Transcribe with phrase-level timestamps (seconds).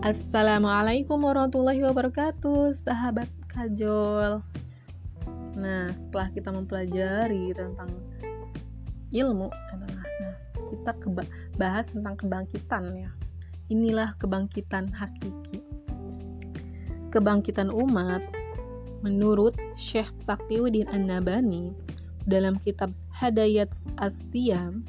[0.00, 4.40] Assalamualaikum warahmatullahi wabarakatuh, sahabat kajol.
[5.52, 8.00] Nah, setelah kita mempelajari tentang
[9.12, 10.36] ilmu, nah,
[10.72, 10.96] kita
[11.60, 13.12] bahas tentang kebangkitan ya.
[13.68, 15.60] Inilah kebangkitan hakiki.
[17.12, 18.24] Kebangkitan umat
[19.04, 21.76] menurut Syekh Taqiyuddin An-Nabani
[22.24, 24.80] dalam kitab Hadayat As-Siyam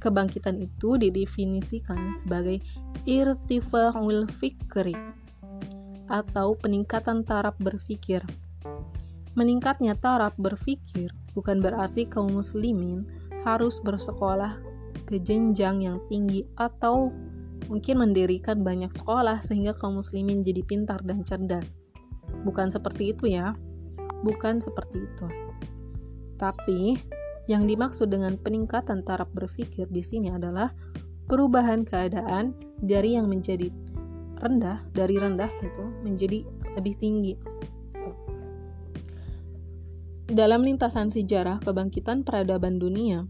[0.00, 2.64] Kebangkitan itu didefinisikan sebagai
[3.04, 4.96] irtifa'ul fikri
[6.08, 8.24] atau peningkatan taraf berpikir.
[9.38, 13.06] Meningkatnya taraf berpikir bukan berarti kaum muslimin
[13.46, 14.58] harus bersekolah
[15.06, 17.14] ke jenjang yang tinggi atau
[17.70, 21.68] mungkin mendirikan banyak sekolah sehingga kaum muslimin jadi pintar dan cerdas.
[22.42, 23.54] Bukan seperti itu ya.
[24.26, 25.26] Bukan seperti itu.
[26.36, 26.98] Tapi
[27.50, 30.70] yang dimaksud dengan peningkatan taraf berpikir di sini adalah
[31.26, 33.74] perubahan keadaan dari yang menjadi
[34.38, 36.46] rendah, dari rendah itu menjadi
[36.78, 37.34] lebih tinggi.
[40.30, 43.26] Dalam lintasan sejarah kebangkitan peradaban dunia,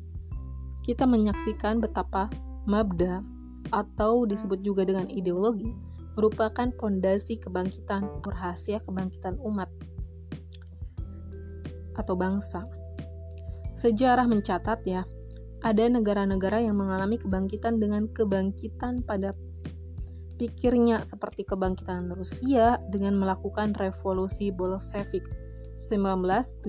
[0.85, 2.29] kita menyaksikan betapa
[2.69, 3.25] mabda
[3.73, 5.73] atau disebut juga dengan ideologi
[6.13, 9.73] merupakan pondasi kebangkitan rahasia kebangkitan umat
[11.97, 12.80] atau bangsa.
[13.81, 15.09] Sejarah mencatat ya,
[15.65, 19.33] ada negara-negara yang mengalami kebangkitan dengan kebangkitan pada
[20.37, 25.25] pikirnya seperti kebangkitan Rusia dengan melakukan revolusi Bolshevik
[25.81, 26.61] 1917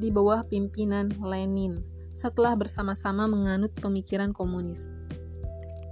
[0.00, 1.84] di bawah pimpinan Lenin
[2.16, 4.88] setelah bersama-sama menganut pemikiran komunis.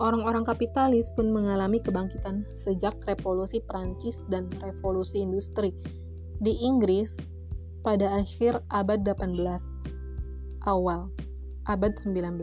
[0.00, 5.76] Orang-orang kapitalis pun mengalami kebangkitan sejak revolusi Prancis dan revolusi industri
[6.40, 7.20] di Inggris
[7.84, 9.80] pada akhir abad 18
[10.66, 11.12] awal
[11.68, 12.40] abad 19.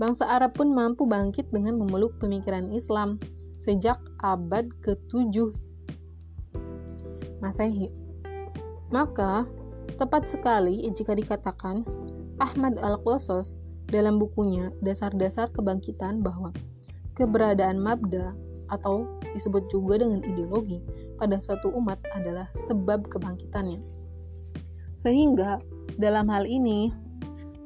[0.00, 3.20] Bangsa Arab pun mampu bangkit dengan memeluk pemikiran Islam
[3.60, 5.52] sejak abad ke-7
[7.44, 7.92] Masehi.
[8.88, 9.44] Maka,
[10.00, 11.84] tepat sekali jika dikatakan
[12.40, 13.60] Ahmad Al-Qasas
[13.92, 16.52] dalam bukunya Dasar-dasar Kebangkitan bahwa
[17.16, 18.32] keberadaan mabda
[18.72, 19.04] atau
[19.36, 20.80] disebut juga dengan ideologi
[21.20, 23.82] pada suatu umat adalah sebab kebangkitannya.
[24.96, 25.60] Sehingga
[26.00, 26.92] dalam hal ini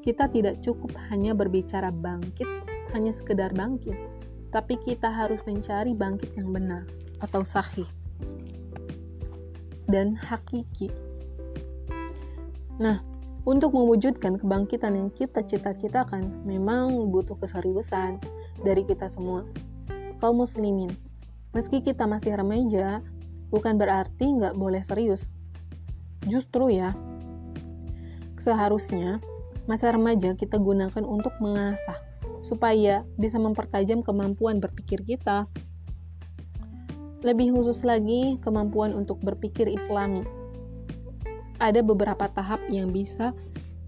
[0.04, 2.44] kita tidak cukup hanya berbicara bangkit,
[2.92, 3.96] hanya sekedar bangkit,
[4.52, 6.84] tapi kita harus mencari bangkit yang benar
[7.24, 7.88] atau sahih
[9.88, 10.92] dan hakiki.
[12.76, 13.00] Nah,
[13.48, 18.20] untuk mewujudkan kebangkitan yang kita cita-citakan, memang butuh keseriusan
[18.60, 19.48] dari kita semua.
[20.20, 20.92] Kaum muslimin,
[21.56, 23.00] meski kita masih remaja,
[23.48, 25.32] bukan berarti nggak boleh serius.
[26.28, 26.92] Justru ya,
[28.40, 29.20] seharusnya
[29.64, 31.96] masa remaja kita gunakan untuk mengasah
[32.44, 35.48] supaya bisa mempertajam kemampuan berpikir kita.
[37.24, 40.20] Lebih khusus lagi, kemampuan untuk berpikir islami.
[41.56, 43.32] Ada beberapa tahap yang bisa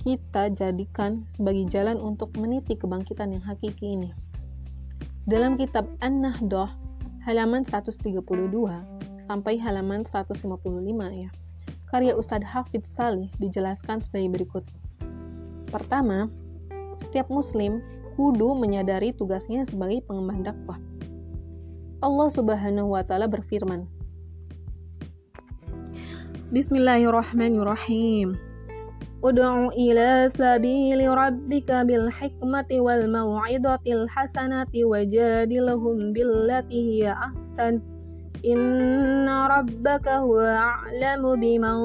[0.00, 4.10] kita jadikan sebagai jalan untuk meniti kebangkitan yang hakiki ini.
[5.28, 6.70] Dalam kitab An-Nahdoh,
[7.26, 8.22] halaman 132
[9.26, 10.46] sampai halaman 155
[11.10, 11.28] ya.
[11.90, 14.64] Karya Ustadz Hafidz Salih dijelaskan sebagai berikut.
[15.68, 16.30] Pertama,
[16.96, 17.82] setiap muslim
[18.16, 20.80] kudu menyadari tugasnya sebagai pengemban dakwah.
[22.00, 23.84] Allah Subhanahu wa taala berfirman,
[26.54, 28.38] Bismillahirrahmanirrahim.
[29.18, 37.82] Ud'u ila sabili rabbika bil hikmati wal mau'izatil hasanati wajadilhum billati hiya ahsan.
[38.46, 39.58] Huwa
[40.86, 41.82] a'lamu biman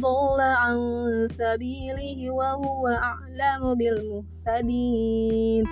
[0.00, 0.80] dhalla an
[1.28, 5.68] sabilihi wa huwa a'lamu bil muhtadin.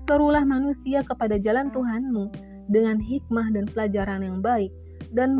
[0.00, 2.32] Serulah manusia kepada jalan Tuhanmu
[2.72, 4.72] dengan hikmah dan pelajaran yang baik
[5.12, 5.36] dan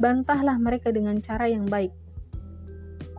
[0.00, 1.92] bantahlah mereka dengan cara yang baik.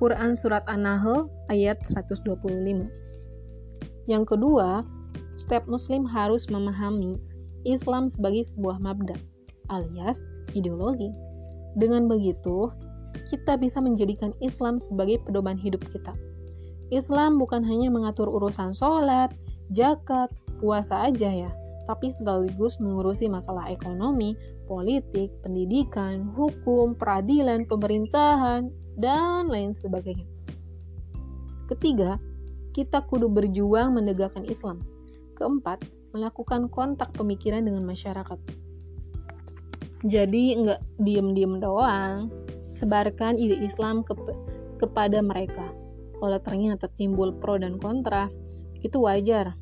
[0.02, 4.81] Quran Surat An-Nahl ayat 125 Yang kedua,
[5.38, 7.22] setiap muslim harus memahami
[7.62, 9.32] Islam sebagai sebuah mabda
[9.69, 10.25] alias
[10.57, 11.12] ideologi.
[11.77, 12.69] Dengan begitu,
[13.30, 16.13] kita bisa menjadikan Islam sebagai pedoman hidup kita.
[16.94, 19.33] Islam bukan hanya mengatur urusan sholat,
[19.74, 20.30] jakat,
[20.62, 21.51] puasa aja ya,
[21.89, 24.38] tapi sekaligus mengurusi masalah ekonomi,
[24.69, 30.30] politik, pendidikan, hukum, peradilan, pemerintahan, dan lain sebagainya.
[31.66, 32.21] Ketiga,
[32.77, 34.86] kita kudu berjuang menegakkan Islam.
[35.33, 35.81] Keempat,
[36.13, 38.38] melakukan kontak pemikiran dengan masyarakat.
[40.04, 42.28] Jadi nggak diem-diem doang,
[42.76, 44.12] sebarkan ide Islam ke
[44.76, 45.72] kepada mereka.
[46.20, 48.28] Kalau ternyata timbul pro dan kontra,
[48.84, 49.56] itu wajar.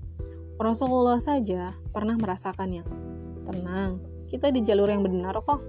[0.58, 2.86] Rasulullah saja pernah merasakannya.
[3.46, 5.62] Tenang, kita di jalur yang benar kok.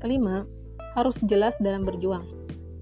[0.00, 0.44] Kelima,
[0.92, 2.24] harus jelas dalam berjuang.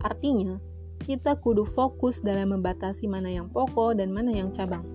[0.03, 0.59] Artinya,
[1.03, 4.87] kita kudu fokus dalam membatasi mana yang pokok dan mana yang cabang.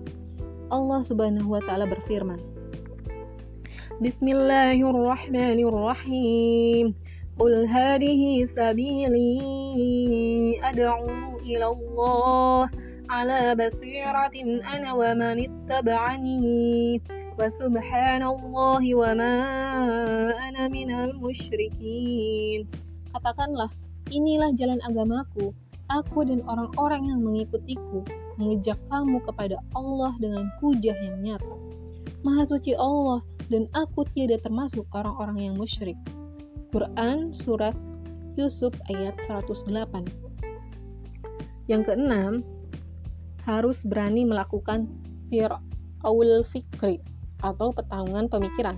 [0.68, 2.40] Allah Subhanahu wa taala berfirman,
[3.96, 6.92] Bismillahirrahmanirrahim.
[7.40, 12.68] Qul hadhihi sabili ad'u ila Allah
[13.08, 17.00] ala basiratin ana wa man ittaba'ani
[17.32, 19.40] wa subhanallahi wa ma
[20.36, 22.68] ana minal musyrikin.
[23.08, 23.72] Katakanlah,
[24.12, 25.56] inilah jalan agamaku.
[25.88, 28.04] Aku dan orang-orang yang mengikutiku
[28.36, 31.56] mengejak kamu kepada Allah dengan hujah yang nyata.
[32.20, 35.96] Maha suci Allah dan aku tiada termasuk orang-orang yang musyrik.
[36.68, 37.72] Quran Surat
[38.36, 39.72] Yusuf ayat 108
[41.68, 42.44] Yang keenam,
[43.48, 44.86] harus berani melakukan
[45.16, 45.48] sir
[46.04, 47.00] awul fikri
[47.40, 48.76] atau pertarungan pemikiran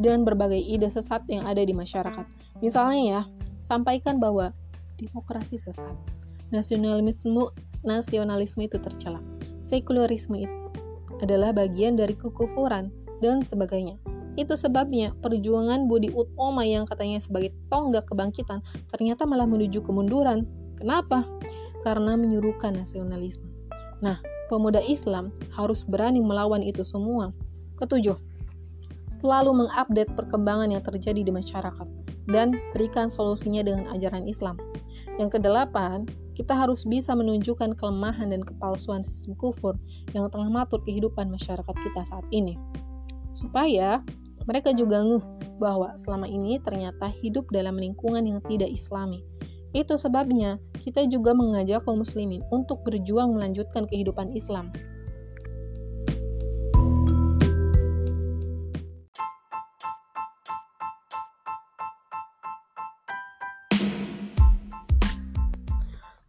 [0.00, 2.24] dan berbagai ide sesat yang ada di masyarakat.
[2.64, 3.22] Misalnya ya,
[3.60, 4.52] sampaikan bahwa
[4.96, 5.92] demokrasi sesat,
[6.48, 7.52] nasionalisme
[7.84, 9.20] nasionalisme itu tercela,
[9.60, 10.58] sekularisme itu
[11.20, 12.92] adalah bagian dari kekufuran
[13.24, 13.96] dan sebagainya.
[14.36, 18.60] Itu sebabnya perjuangan Budi Utoma yang katanya sebagai tonggak kebangkitan
[18.92, 20.44] ternyata malah menuju kemunduran.
[20.76, 21.24] Kenapa?
[21.80, 23.48] Karena menyuruhkan nasionalisme.
[24.04, 24.20] Nah,
[24.52, 27.32] pemuda Islam harus berani melawan itu semua
[27.76, 28.16] Ketujuh,
[29.12, 31.84] selalu mengupdate perkembangan yang terjadi di masyarakat
[32.32, 34.56] dan berikan solusinya dengan ajaran Islam.
[35.20, 39.76] Yang kedelapan, kita harus bisa menunjukkan kelemahan dan kepalsuan sistem kufur
[40.16, 42.56] yang tengah matur kehidupan masyarakat kita saat ini.
[43.36, 44.00] Supaya
[44.48, 45.20] mereka juga ngeh
[45.60, 49.20] bahwa selama ini ternyata hidup dalam lingkungan yang tidak islami.
[49.76, 54.72] Itu sebabnya kita juga mengajak kaum muslimin untuk berjuang melanjutkan kehidupan Islam.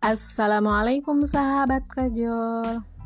[0.03, 2.96] Assalamualaikum sahabat kajol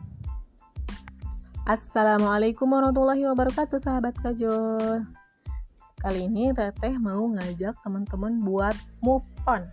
[1.61, 5.05] Assalamualaikum warahmatullahi wabarakatuh sahabat kajol
[6.01, 9.69] Kali ini Teteh mau ngajak teman-teman buat move on.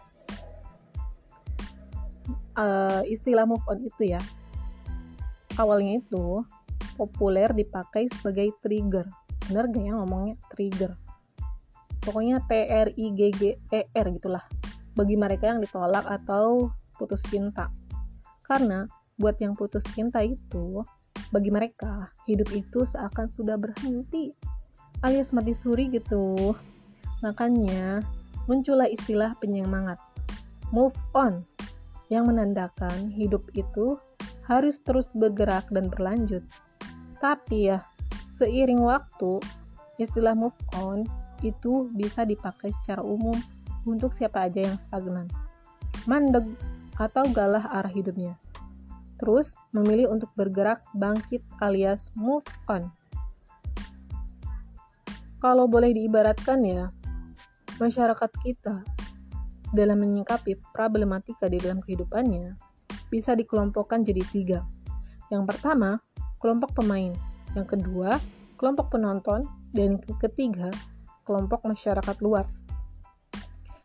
[2.60, 4.20] Uh, Istilah move on itu ya
[5.56, 6.44] Awalnya itu
[7.00, 9.08] populer dipakai sebagai trigger.
[9.48, 10.36] Bener gak ya ngomongnya?
[10.52, 10.92] Trigger.
[12.04, 14.44] Pokoknya T-R-I-G-G-E-R gitulah.
[14.92, 16.68] Bagi mereka yang ditolak atau
[17.00, 17.72] putus cinta.
[18.44, 18.84] Karena
[19.16, 20.84] buat yang putus cinta itu,
[21.28, 24.32] bagi mereka hidup itu seakan sudah berhenti
[25.04, 26.56] alias mati suri gitu.
[27.20, 28.02] Makanya
[28.48, 30.00] muncullah istilah penyemangat
[30.72, 31.44] move on
[32.08, 34.00] yang menandakan hidup itu
[34.48, 36.40] harus terus bergerak dan berlanjut.
[37.20, 37.84] Tapi ya,
[38.32, 39.44] seiring waktu,
[40.00, 41.04] istilah move on
[41.44, 43.36] itu bisa dipakai secara umum
[43.84, 45.28] untuk siapa aja yang stagnan.
[46.08, 46.48] Mandeg
[46.96, 48.40] atau galah arah hidupnya.
[49.18, 52.90] Terus, memilih untuk bergerak bangkit alias move on.
[55.38, 56.90] Kalau boleh diibaratkan ya,
[57.78, 58.82] masyarakat kita
[59.74, 62.58] dalam menyikapi problematika di dalam kehidupannya
[63.10, 64.60] bisa dikelompokkan jadi tiga.
[65.30, 66.02] Yang pertama,
[66.42, 67.12] kelompok pemain.
[67.54, 68.18] Yang kedua,
[68.58, 69.46] kelompok penonton.
[69.68, 70.72] Dan ketiga,
[71.28, 72.48] kelompok masyarakat luar.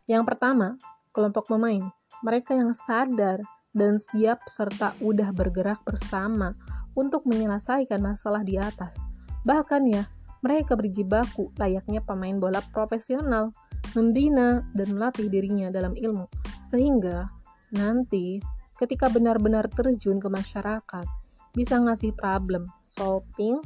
[0.08, 0.80] Yang pertama,
[1.12, 1.92] kelompok pemain
[2.24, 6.54] mereka yang sadar dan siap serta udah bergerak bersama
[6.94, 8.94] untuk menyelesaikan masalah di atas.
[9.42, 10.06] Bahkan ya,
[10.40, 13.50] mereka berjibaku layaknya pemain bola profesional,
[13.98, 16.30] membina dan melatih dirinya dalam ilmu.
[16.70, 17.28] Sehingga
[17.74, 18.38] nanti
[18.78, 21.06] ketika benar-benar terjun ke masyarakat,
[21.54, 23.58] bisa ngasih problem, solving,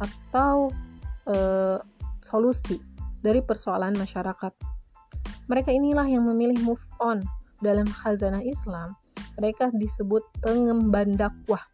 [0.00, 0.70] atau
[1.28, 1.78] uh,
[2.20, 2.80] solusi
[3.20, 4.52] dari persoalan masyarakat.
[5.46, 7.20] Mereka inilah yang memilih move on
[7.60, 8.96] dalam khazanah Islam,
[9.40, 11.64] mereka disebut pengemban dakwah.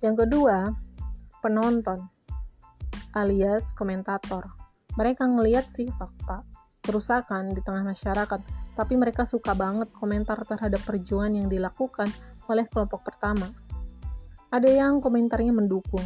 [0.00, 0.72] Yang kedua,
[1.44, 2.08] penonton
[3.12, 4.48] alias komentator.
[4.96, 6.40] Mereka ngeliat sih fakta,
[6.80, 8.40] kerusakan di tengah masyarakat,
[8.72, 12.08] tapi mereka suka banget komentar terhadap perjuangan yang dilakukan
[12.48, 13.52] oleh kelompok pertama.
[14.48, 16.02] Ada yang komentarnya mendukung,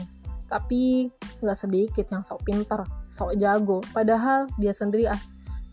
[0.50, 1.06] tapi
[1.38, 5.06] nggak sedikit yang sok pinter, sok jago, padahal dia sendiri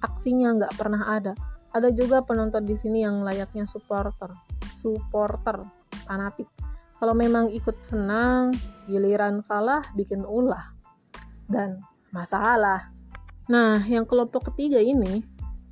[0.03, 1.33] aksinya nggak pernah ada
[1.75, 4.31] ada juga penonton di sini yang layaknya supporter,
[4.85, 5.65] supporter
[6.05, 6.45] fanatik.
[7.01, 8.53] Kalau memang ikut senang,
[8.85, 10.77] giliran kalah bikin ulah
[11.49, 11.81] dan
[12.13, 12.93] masalah.
[13.49, 15.25] Nah, yang kelompok ketiga ini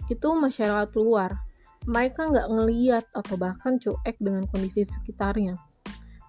[0.09, 1.37] itu masyarakat luar.
[1.85, 5.53] Mereka nggak ngeliat atau bahkan cuek dengan kondisi sekitarnya.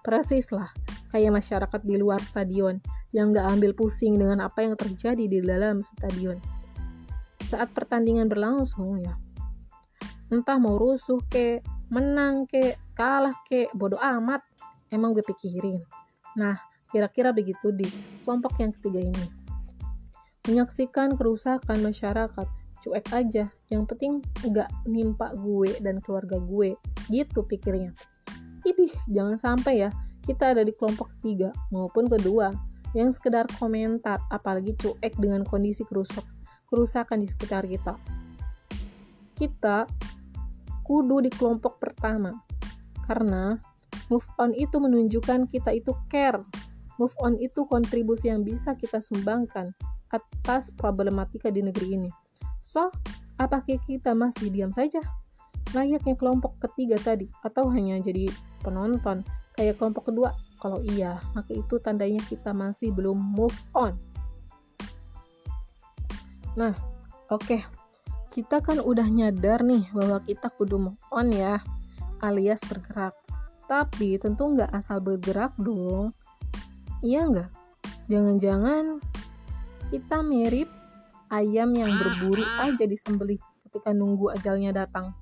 [0.05, 0.69] Persis lah,
[1.09, 2.77] kayak masyarakat di luar stadion
[3.09, 6.37] yang nggak ambil pusing dengan apa yang terjadi di dalam stadion.
[7.45, 9.21] saat pertandingan berlangsung ya
[10.33, 11.61] entah mau rusuh ke
[11.93, 14.41] menang ke kalah ke bodoh amat
[14.89, 15.81] emang gue pikirin.
[16.39, 16.57] Nah
[16.89, 17.85] kira-kira begitu di
[18.23, 19.25] kelompok yang ketiga ini.
[20.45, 22.47] Menyaksikan kerusakan masyarakat
[22.85, 23.49] cuek aja.
[23.69, 26.77] Yang penting nggak nimpa gue dan keluarga gue
[27.09, 27.93] gitu pikirnya.
[28.65, 29.89] Idih jangan sampai ya
[30.25, 32.49] kita ada di kelompok ketiga maupun kedua
[32.97, 36.25] yang sekedar komentar apalagi cuek dengan kondisi kerusak
[36.65, 37.93] kerusakan di sekitar kita
[39.35, 39.85] kita
[40.87, 42.31] kudu di kelompok pertama.
[43.05, 43.59] Karena
[44.07, 46.39] move on itu menunjukkan kita itu care.
[46.95, 49.75] Move on itu kontribusi yang bisa kita sumbangkan
[50.13, 52.09] atas problematika di negeri ini.
[52.63, 52.87] So
[53.35, 55.03] apakah kita masih diam saja?
[55.75, 58.31] Layaknya kelompok ketiga tadi atau hanya jadi
[58.63, 59.27] penonton?
[59.59, 60.31] Kayak kelompok kedua?
[60.61, 63.99] Kalau iya maka itu tandanya kita masih belum move on.
[66.55, 66.71] Nah
[67.27, 67.74] oke okay.
[68.35, 71.63] Kita kan udah nyadar nih bahwa kita kudu move on ya
[72.19, 73.15] alias bergerak.
[73.63, 76.11] Tapi tentu nggak asal bergerak dong.
[76.99, 77.49] Iya nggak?
[78.11, 78.99] Jangan-jangan
[79.87, 80.67] kita mirip
[81.31, 85.15] ayam yang berburu aja disembelih ketika nunggu ajalnya datang.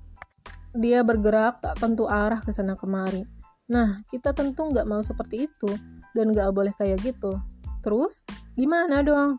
[0.74, 3.22] Dia bergerak tak tentu arah ke sana kemari.
[3.70, 5.70] Nah, kita tentu nggak mau seperti itu
[6.18, 7.38] dan nggak boleh kayak gitu.
[7.78, 8.26] Terus,
[8.58, 9.38] gimana dong?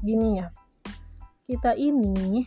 [0.00, 0.48] Gini ya,
[1.44, 2.46] kita ini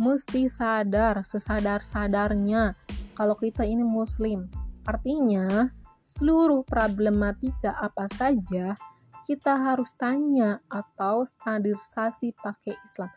[0.00, 2.76] mesti sadar sesadar-sadarnya
[3.16, 4.48] kalau kita ini muslim.
[4.82, 5.70] Artinya,
[6.02, 8.74] seluruh problematika apa saja
[9.22, 13.10] kita harus tanya atau standarisasi pakai Islam.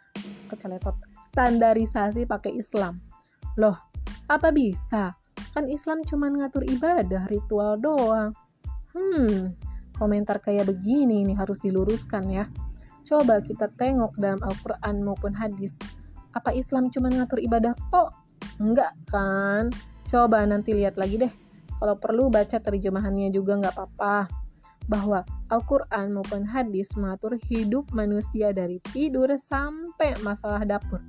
[0.46, 0.96] Keceletot.
[1.34, 3.02] Standarisasi pakai Islam.
[3.58, 3.76] Loh,
[4.30, 5.18] apa bisa?
[5.52, 8.38] Kan Islam cuma ngatur ibadah, ritual doang.
[8.94, 9.58] Hmm,
[9.98, 12.46] komentar kayak begini ini harus diluruskan ya.
[13.06, 15.76] Coba kita tengok dalam Al-Quran maupun hadis.
[16.36, 18.12] Apa Islam cuma ngatur ibadah toh?
[18.60, 19.72] Enggak kan?
[20.04, 21.32] Coba nanti lihat lagi deh.
[21.80, 24.28] Kalau perlu baca terjemahannya juga nggak apa-apa.
[24.86, 31.02] Bahwa Al-Quran maupun hadis mengatur hidup manusia dari tidur sampai masalah dapur.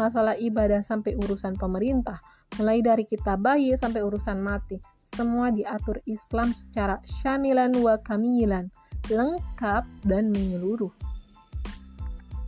[0.00, 2.18] Masalah ibadah sampai urusan pemerintah
[2.58, 4.80] mulai dari kita bayi sampai urusan mati.
[5.04, 8.70] Semua diatur Islam secara syamilan wa kamilan,
[9.10, 10.90] lengkap dan menyeluruh.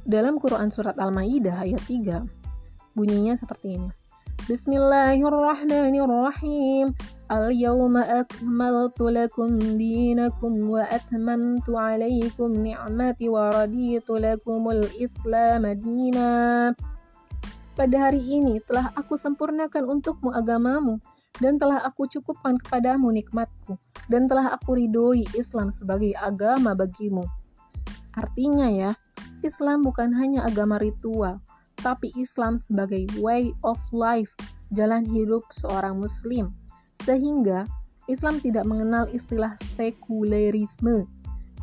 [0.03, 2.27] Dalam Quran Surat Al-Ma'idah ayat 3,
[2.99, 3.87] bunyinya seperti ini.
[4.51, 6.91] Bismillahirrahmanirrahim.
[7.31, 16.75] Al-yawma akmaltu lakum dinakum wa atmamtu alaikum ni'mati wa raditu lakumul islam dina.
[17.79, 20.99] Pada hari ini telah aku sempurnakan untukmu agamamu,
[21.39, 23.79] dan telah aku cukupkan kepadamu nikmatku,
[24.11, 27.23] dan telah aku ridhoi Islam sebagai agama bagimu.
[28.13, 28.93] Artinya ya,
[29.41, 31.41] Islam bukan hanya agama ritual,
[31.81, 34.31] tapi Islam sebagai way of life,
[34.71, 36.53] jalan hidup seorang muslim.
[37.03, 37.67] Sehingga
[38.07, 41.09] Islam tidak mengenal istilah sekulerisme,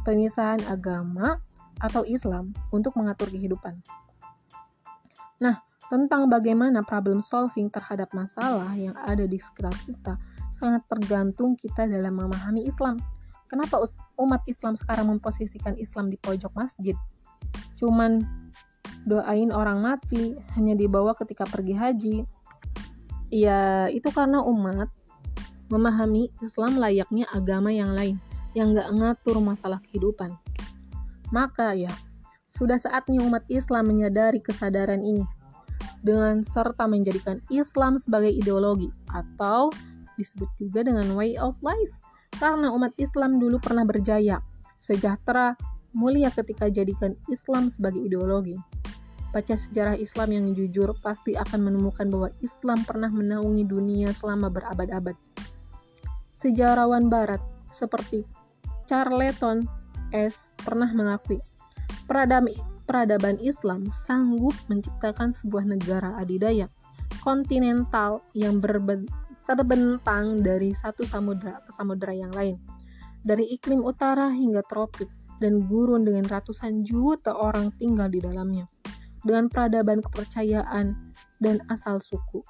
[0.03, 1.39] pemisahan agama
[1.79, 3.79] atau Islam untuk mengatur kehidupan.
[5.39, 10.19] Nah, tentang bagaimana problem solving terhadap masalah yang ada di sekitar kita
[10.51, 12.99] sangat tergantung kita dalam memahami Islam.
[13.49, 13.81] Kenapa
[14.21, 16.93] umat Islam sekarang memposisikan Islam di pojok masjid?
[17.81, 18.21] Cuman
[19.09, 22.17] doain orang mati hanya dibawa ketika pergi haji.
[23.33, 24.93] Ya, itu karena umat
[25.73, 28.21] memahami Islam layaknya agama yang lain
[28.53, 30.33] yang gak ngatur masalah kehidupan.
[31.33, 31.93] Maka ya,
[32.53, 35.25] sudah saatnya umat Islam menyadari kesadaran ini
[36.05, 39.69] dengan serta menjadikan Islam sebagai ideologi atau
[40.17, 41.93] disebut juga dengan way of life
[42.37, 44.43] karena umat Islam dulu pernah berjaya,
[44.77, 45.57] sejahtera,
[45.95, 48.53] mulia ketika jadikan Islam sebagai ideologi.
[49.29, 55.13] Baca sejarah Islam yang jujur pasti akan menemukan bahwa Islam pernah menaungi dunia selama berabad-abad.
[56.33, 58.25] Sejarawan barat seperti
[58.89, 59.69] Charleton
[60.09, 60.57] S.
[60.57, 61.37] pernah mengakui,
[62.89, 66.65] peradaban Islam sanggup menciptakan sebuah negara adidaya
[67.21, 68.57] kontinental yang
[69.49, 72.61] terbentang dari satu samudra ke samudra yang lain,
[73.25, 75.09] dari iklim utara hingga tropik,
[75.41, 78.69] dan gurun dengan ratusan juta orang tinggal di dalamnya,
[79.25, 80.93] dengan peradaban kepercayaan
[81.41, 82.45] dan asal suku.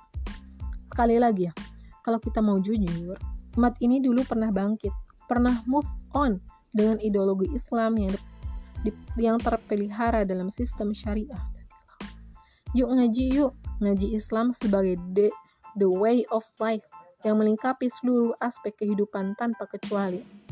[0.89, 1.53] Sekali lagi ya,
[2.03, 3.15] kalau kita mau jujur,
[3.55, 4.91] umat ini dulu pernah bangkit,
[5.29, 5.87] pernah move
[6.17, 6.41] on
[6.73, 8.13] dengan ideologi Islam yang
[9.19, 11.39] yang terpelihara dalam sistem syariah.
[12.73, 15.29] Yuk ngaji yuk, ngaji Islam sebagai the,
[15.77, 16.85] the way of life
[17.27, 20.48] yang melengkapi seluruh aspek kehidupan tanpa kecuali.